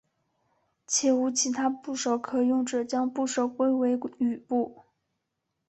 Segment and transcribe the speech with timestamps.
[0.87, 4.81] 且无其他部首可用者将部首归为羽部。